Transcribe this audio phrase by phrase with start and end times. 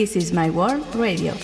[0.00, 1.34] This is my world radio.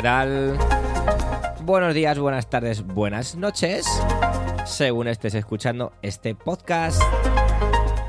[0.00, 0.56] ¿Qué tal?
[1.62, 3.84] Buenos días, buenas tardes, buenas noches.
[4.64, 7.02] Según estés escuchando este podcast,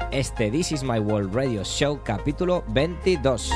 [0.10, 3.52] este This is My World Radio Show capítulo 22.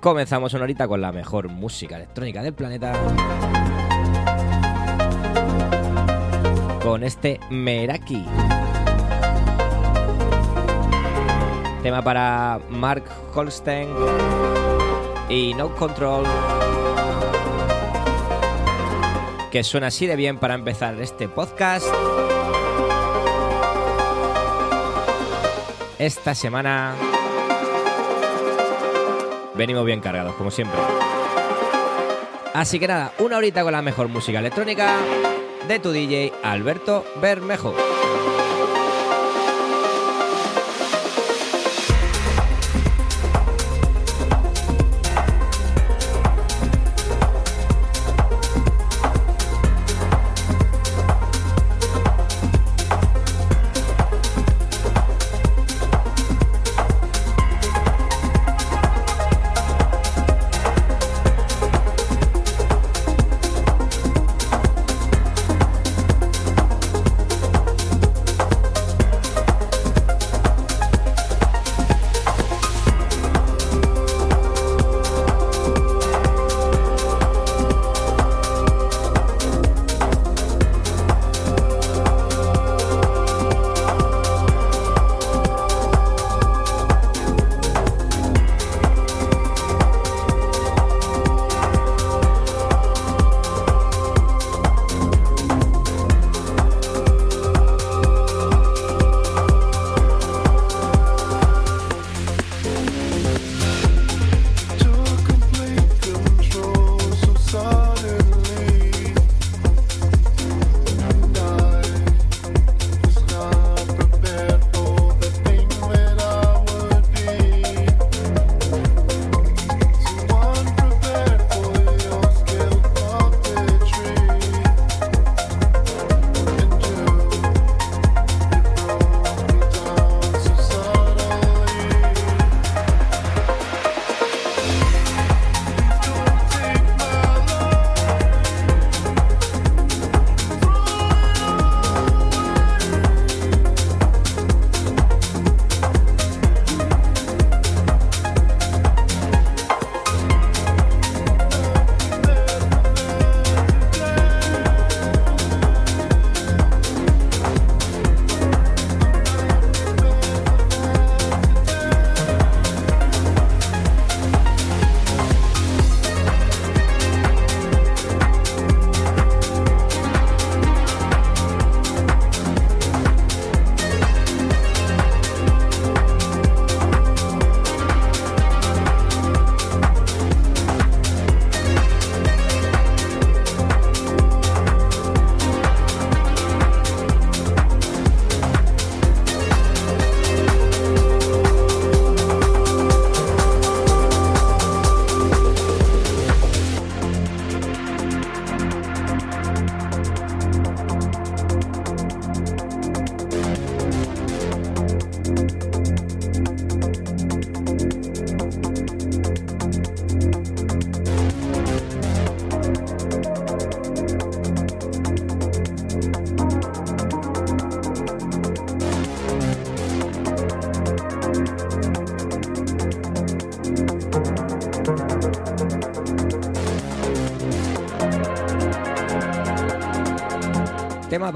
[0.00, 2.94] Comenzamos una horita con la mejor música electrónica del planeta.
[6.82, 8.24] Con este Meraki.
[11.86, 13.88] Tema para Mark Holstein
[15.28, 16.24] y No Control.
[19.52, 21.86] Que suena así de bien para empezar este podcast.
[26.00, 26.96] Esta semana
[29.54, 30.80] venimos bien cargados, como siempre.
[32.52, 34.96] Así que nada, una horita con la mejor música electrónica
[35.68, 37.76] de tu DJ Alberto Bermejo.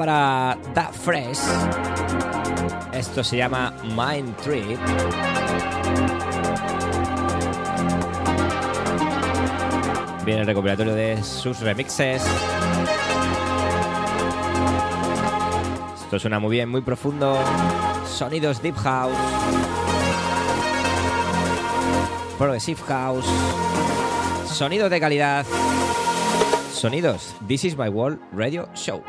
[0.01, 1.41] Para Da Fresh.
[2.91, 4.81] Esto se llama Mind Trip.
[10.25, 12.23] Viene el recopilatorio de sus remixes.
[16.03, 17.39] Esto suena muy bien, muy profundo.
[18.07, 19.13] Sonidos Deep House.
[22.39, 23.27] Progressive House.
[24.47, 25.45] Sonidos de calidad.
[26.73, 29.03] Sonidos This is my world radio show.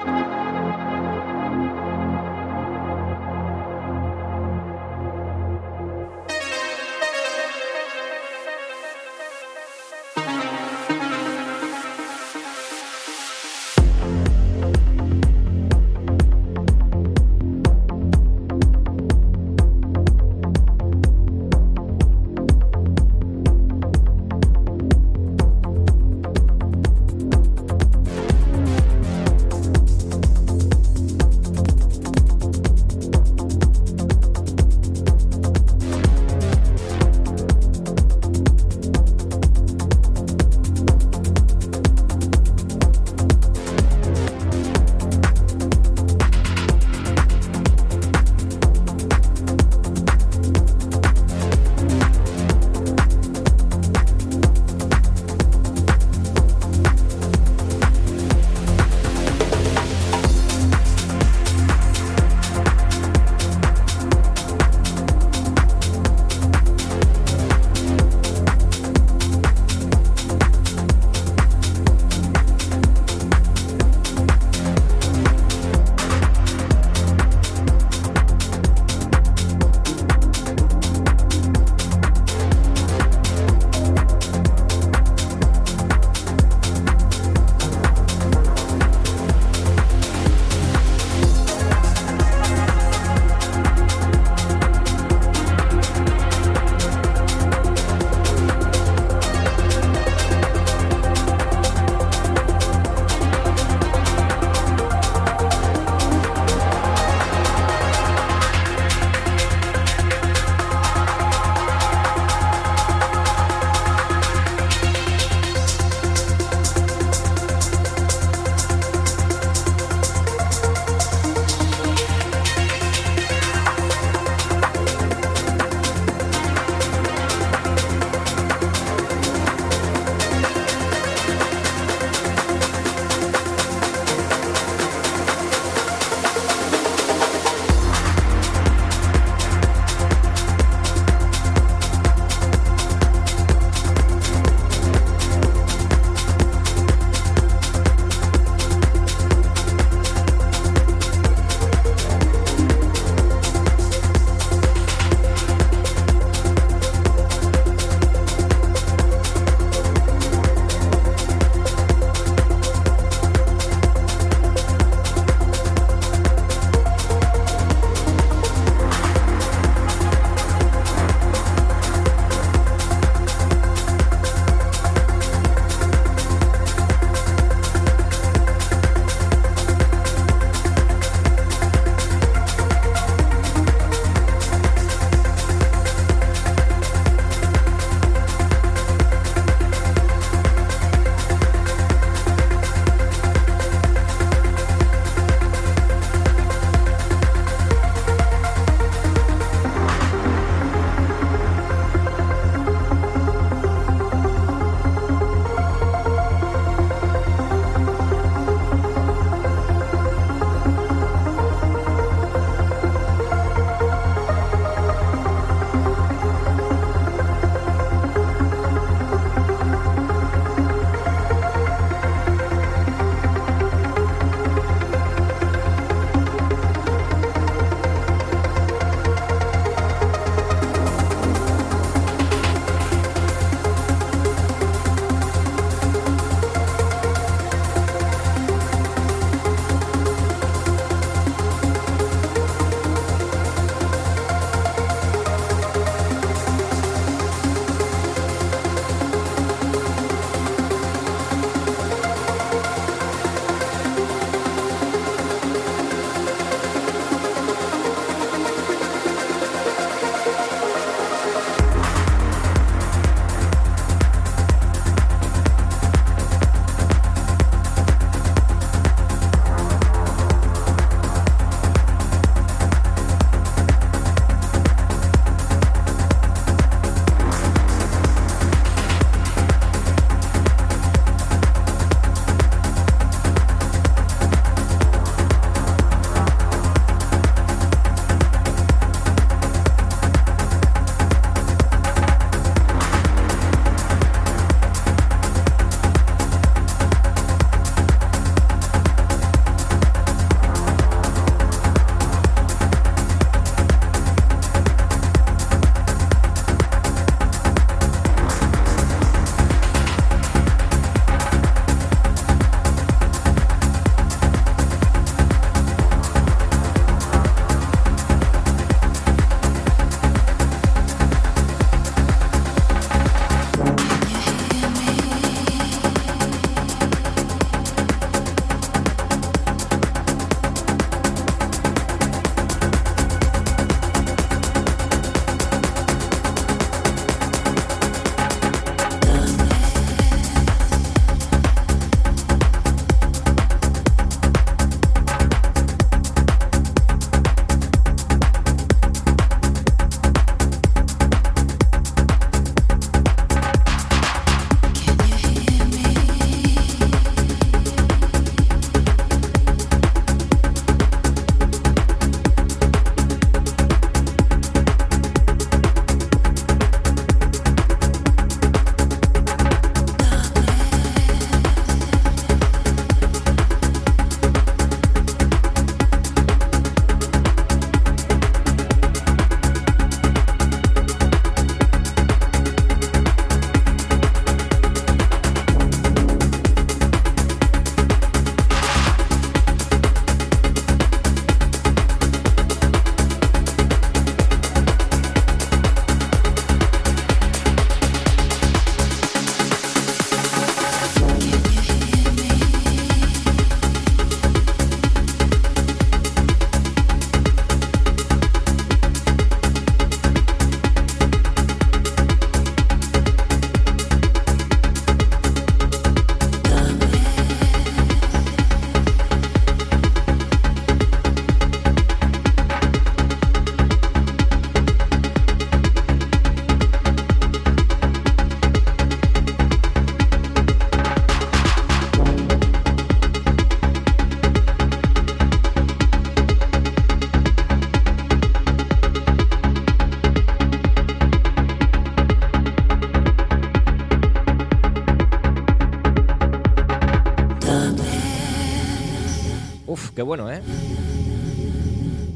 [449.71, 450.41] Uf, qué bueno, ¿eh?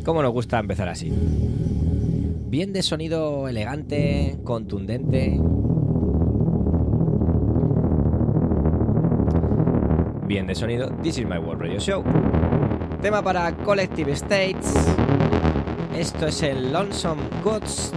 [0.03, 1.09] Cómo nos gusta empezar así.
[1.09, 5.39] Bien de sonido elegante, contundente.
[10.27, 12.03] Bien de sonido, This is my World Radio Show.
[13.01, 14.73] Tema para Collective States.
[15.97, 17.93] Esto es el Lonesome Goods.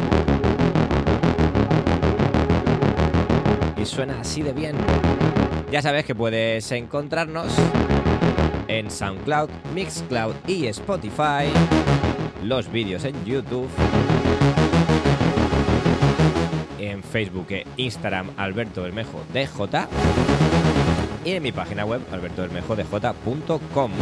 [3.77, 4.77] Y suena así de bien.
[5.73, 7.53] Ya sabes que puedes encontrarnos
[8.69, 11.51] en SoundCloud, Mixcloud y Spotify,
[12.43, 13.69] los vídeos en YouTube,
[16.79, 19.89] en Facebook e Instagram Alberto Bermejo DJ
[21.25, 23.93] y en mi página web albertobermejodj.com.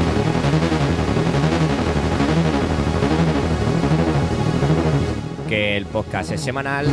[5.48, 6.86] Que el podcast es semanal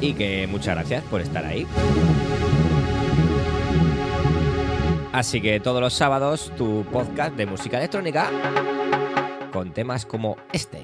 [0.00, 1.66] y que muchas gracias por estar ahí.
[5.12, 8.30] Así que todos los sábados tu podcast de música electrónica
[9.52, 10.82] con temas como este.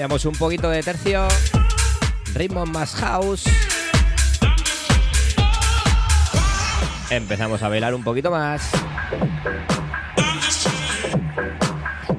[0.00, 1.28] Cambiamos un poquito de tercio.
[2.32, 3.44] Ritmo más house.
[7.10, 8.66] Empezamos a bailar un poquito más.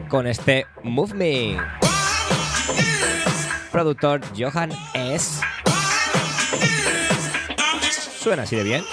[0.09, 1.57] Con este Move Me.
[3.71, 5.41] Productor Johan S.
[8.19, 8.83] Suena así de bien.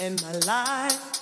[0.00, 1.17] in my life.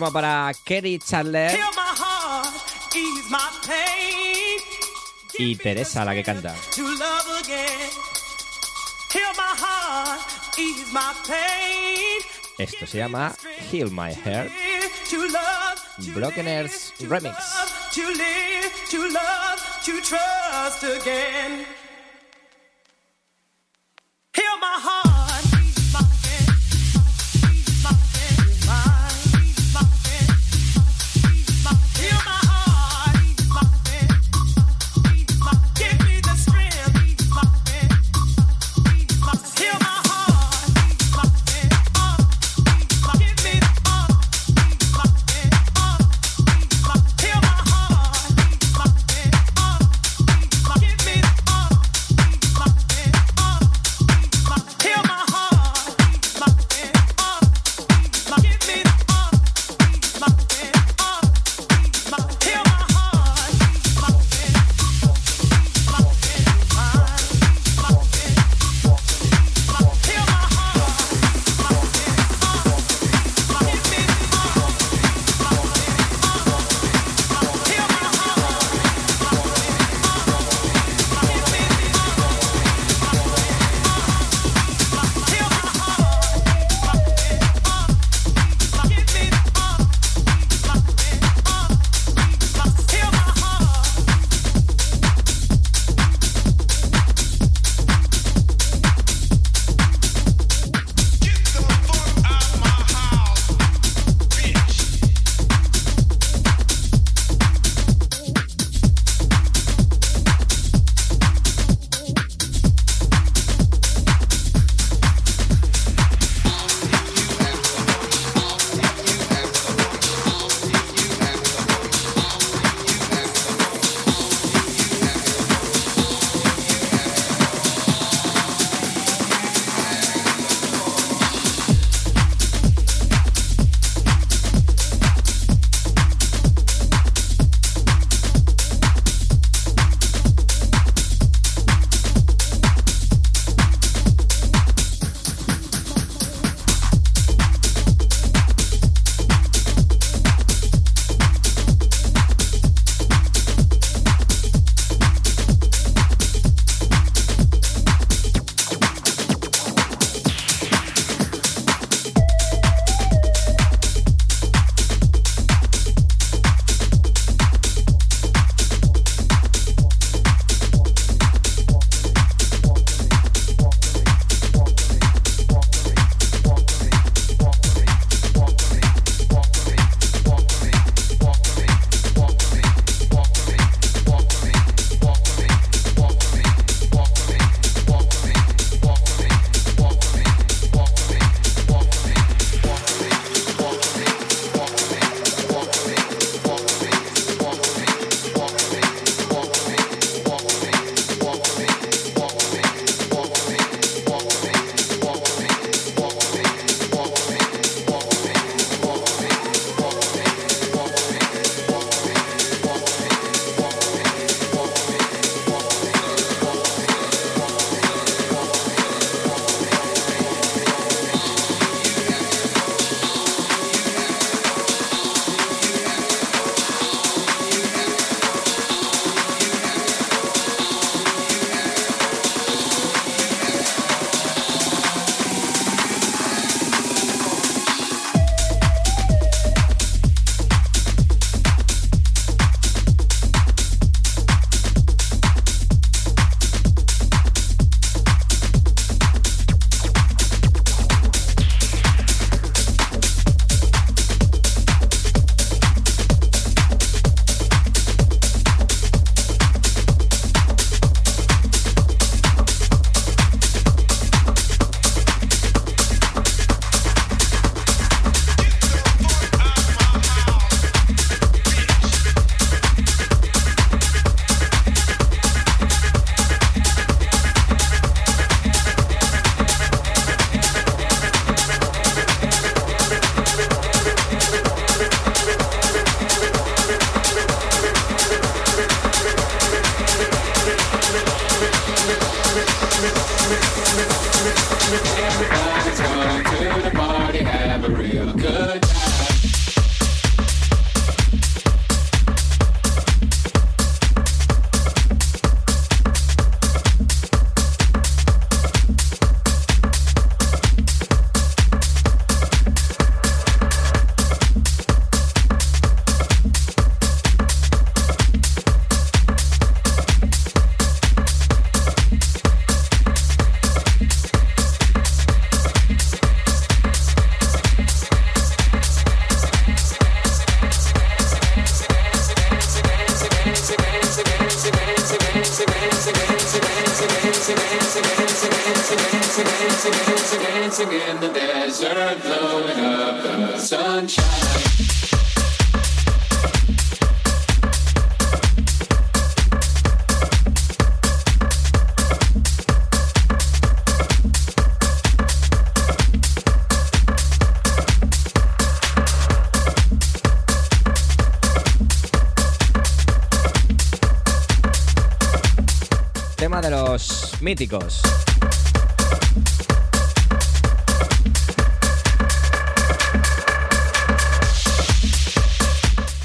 [0.00, 1.58] tema para Kerry Chandler.
[5.38, 6.54] Y Teresa, la que canta.
[12.58, 13.34] Esto se llama
[13.70, 14.50] Heal My Heart.
[16.14, 17.36] Broken Earth Remix.
[24.32, 25.09] Heal my heart.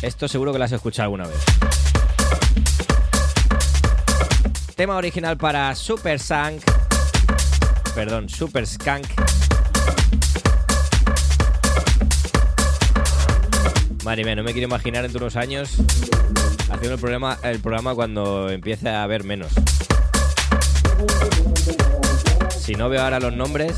[0.01, 1.39] Esto seguro que lo has escuchado alguna vez.
[4.75, 6.61] Tema original para Super Skank.
[7.95, 9.07] Perdón, Super Skank.
[14.03, 15.77] Madre no me quiero imaginar dentro de unos años
[16.69, 19.51] haciendo el programa, el programa cuando empiece a haber menos.
[22.65, 23.75] Si no veo ahora los nombres,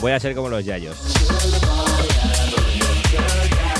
[0.00, 0.96] voy a ser como los yayos.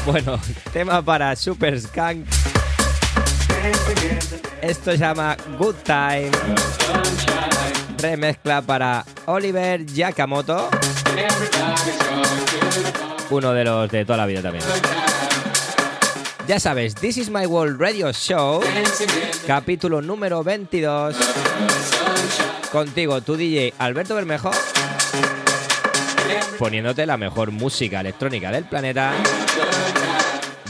[0.04, 0.40] Bueno,
[0.72, 2.26] tema para Super Skank.
[4.60, 6.32] Esto se llama Good Time.
[7.98, 10.68] Remezcla para Oliver Yakamoto.
[13.30, 14.64] Uno de los de toda la vida también.
[16.48, 18.62] Ya sabes, This is My World Radio Show,
[19.46, 21.14] capítulo número 22.
[22.72, 24.50] Contigo, tu DJ Alberto Bermejo,
[26.58, 29.12] poniéndote la mejor música electrónica del planeta.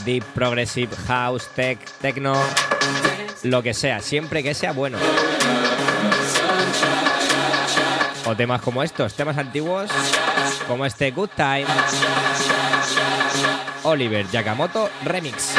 [0.03, 2.35] Deep, Progressive, House, Tech, Techno,
[3.43, 4.97] lo que sea, siempre que sea bueno.
[8.25, 9.89] O temas como estos, temas antiguos,
[10.67, 11.67] como este Good Time.
[13.83, 15.55] Oliver Yakamoto Remix.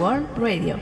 [0.00, 0.80] World Radio.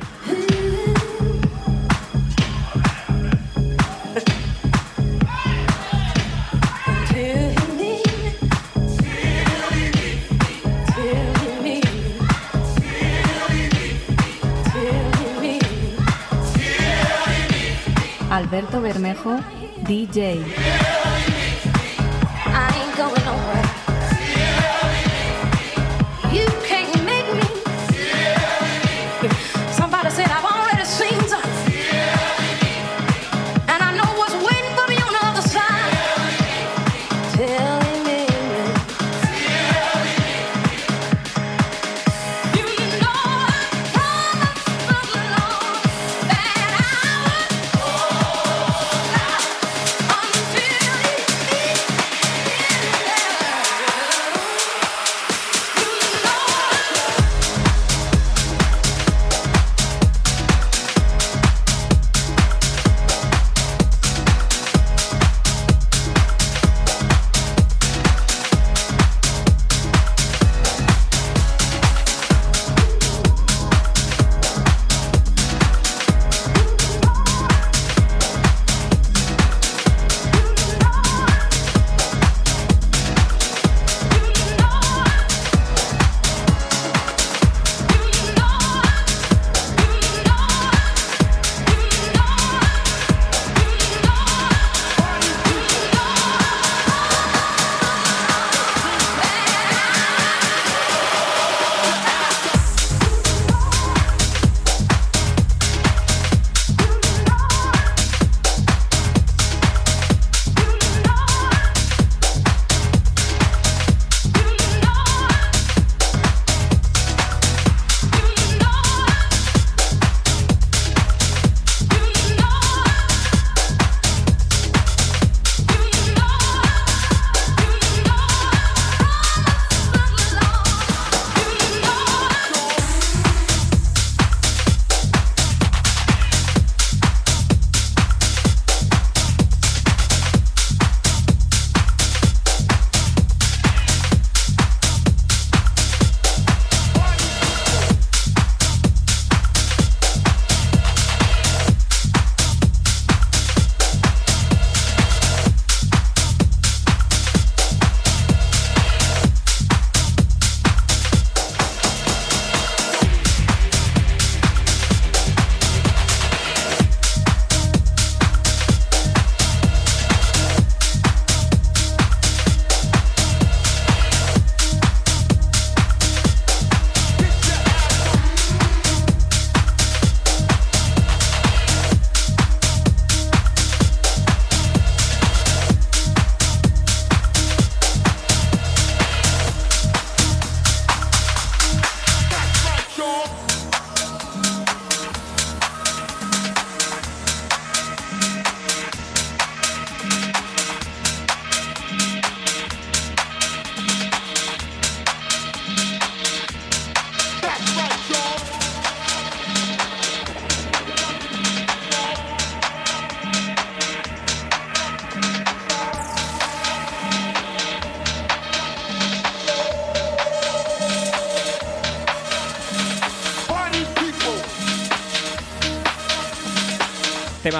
[18.30, 19.40] Alberto Bermejo,
[19.84, 21.07] DJ.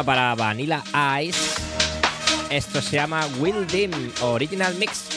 [0.04, 0.82] para Vanilla
[1.22, 1.60] Ice.
[2.50, 3.90] Esto se llama Will Dim,
[4.22, 5.07] Original Mix.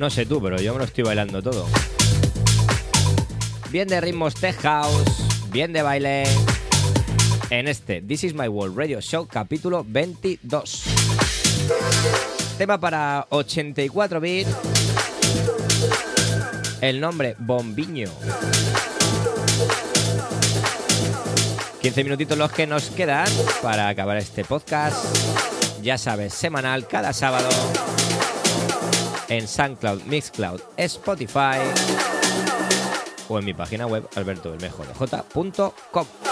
[0.00, 1.66] No sé tú, pero yo me lo estoy bailando todo.
[3.68, 6.24] Bien de ritmos tech house, bien de baile.
[7.50, 10.84] En este This is My World Radio Show capítulo 22.
[12.56, 14.48] Tema para 84 bits.
[16.80, 18.08] El nombre Bombiño.
[21.82, 23.28] 15 minutitos los que nos quedan
[23.60, 25.04] para acabar este podcast.
[25.82, 27.50] Ya sabes, semanal cada sábado
[29.30, 31.58] en SoundCloud, Mixcloud, Spotify
[33.28, 36.29] o en mi página web albertobermejodj.com.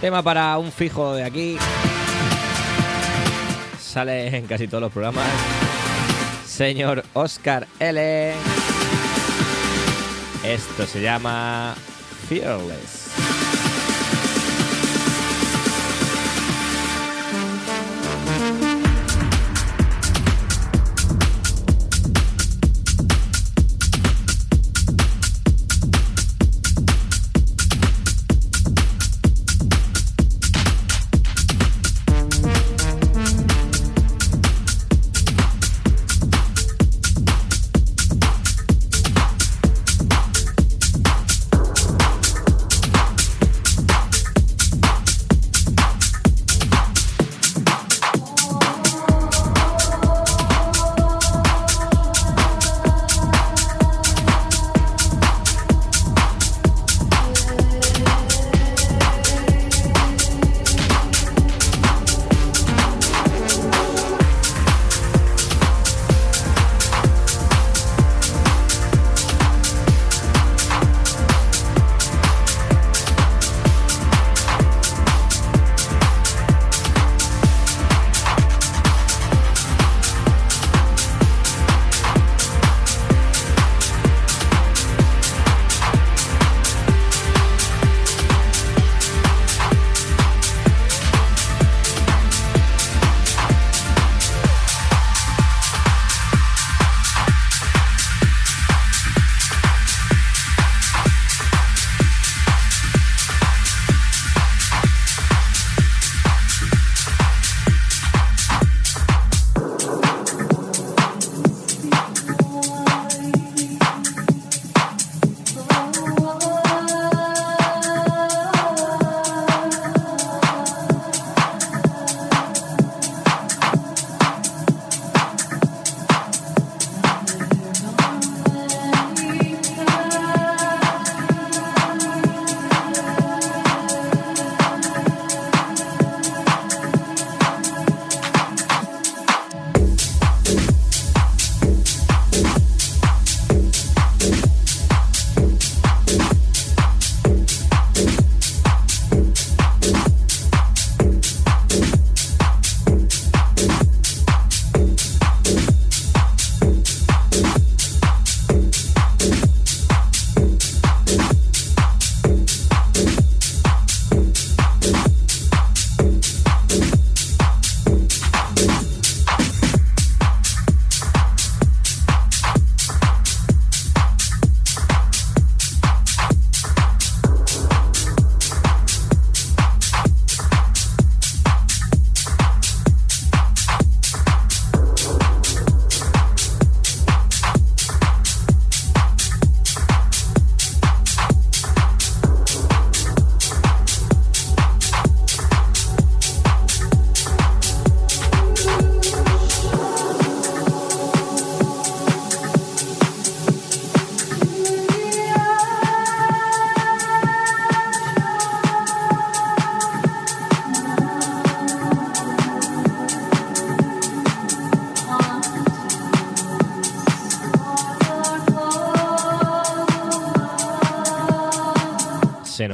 [0.00, 1.58] Tema para un fijo de aquí.
[3.78, 5.26] Sale en casi todos los programas.
[6.46, 8.32] Señor Oscar L.
[10.42, 11.74] Esto se llama
[12.28, 12.99] Fearless.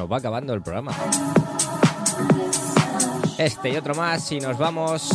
[0.08, 0.92] Va acabando el programa.
[3.38, 5.08] Este y otro más y nos vamos.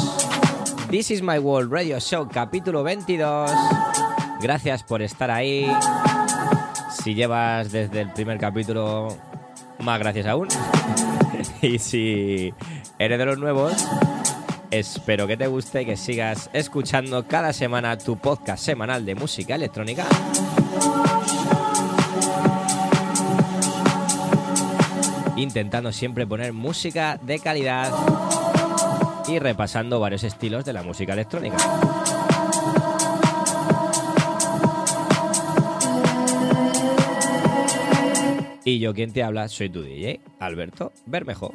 [0.89, 3.51] This is my world radio show capítulo 22.
[4.41, 5.71] Gracias por estar ahí.
[7.03, 9.17] Si llevas desde el primer capítulo,
[9.79, 10.47] más gracias aún.
[11.61, 12.53] y si
[12.99, 13.87] eres de los nuevos,
[14.69, 20.05] espero que te guste, que sigas escuchando cada semana tu podcast semanal de música electrónica.
[25.41, 27.91] Intentando siempre poner música de calidad
[29.27, 31.57] y repasando varios estilos de la música electrónica.
[38.63, 41.51] Y yo quien te habla soy tu DJ, Alberto Bermejo.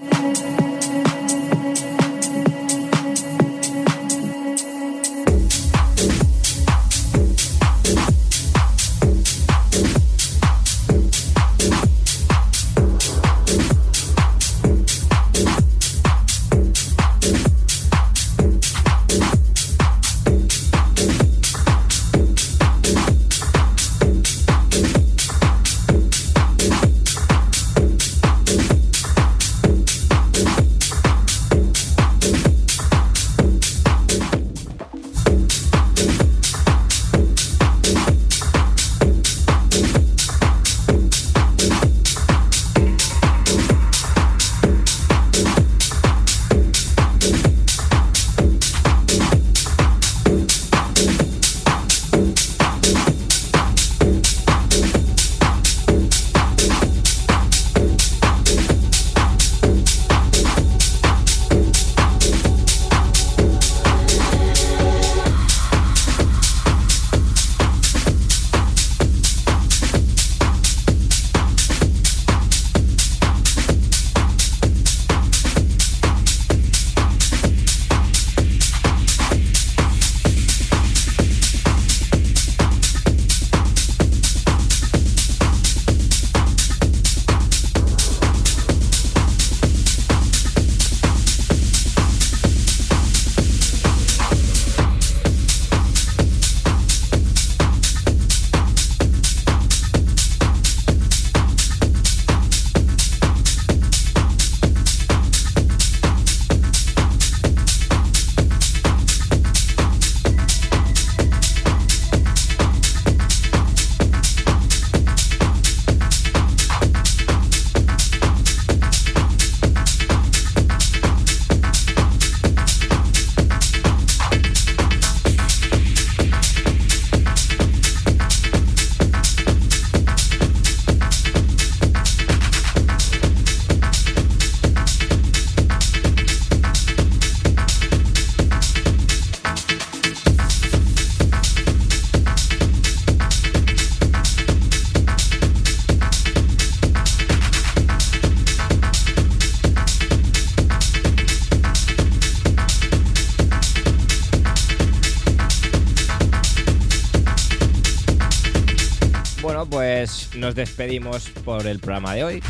[160.36, 162.42] Nos despedimos por el programa de hoy.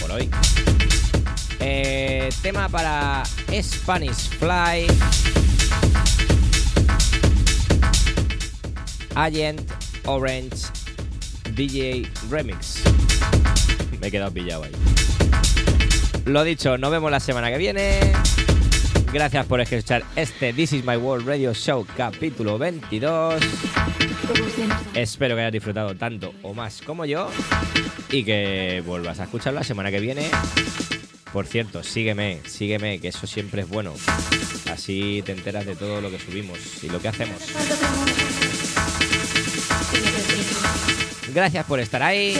[0.00, 0.30] Por hoy.
[1.60, 3.22] Eh, tema para
[3.62, 4.86] Spanish Fly.
[9.14, 9.60] Agent
[10.04, 10.66] Orange
[11.54, 12.82] DJ Remix.
[14.00, 14.72] Me he quedado pillado ahí.
[16.24, 18.12] Lo dicho, nos vemos la semana que viene.
[19.12, 23.42] Gracias por escuchar este This is My World Radio Show capítulo 22.
[24.94, 27.30] Espero que hayas disfrutado tanto o más como yo
[28.10, 30.30] y que vuelvas a escucharlo la semana que viene.
[31.32, 33.94] Por cierto, sígueme, sígueme, que eso siempre es bueno.
[34.70, 37.36] Así te enteras de todo lo que subimos y lo que hacemos.
[41.34, 42.38] Gracias por estar ahí.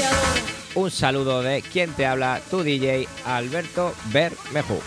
[0.75, 4.81] Un saludo de quien te habla, tu DJ Alberto Bermejo.